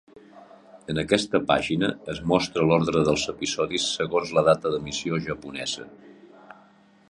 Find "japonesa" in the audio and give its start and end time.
5.29-5.89